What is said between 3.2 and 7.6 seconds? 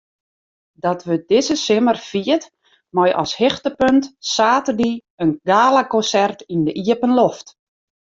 as hichtepunt saterdei in galakonsert yn de iepenloft.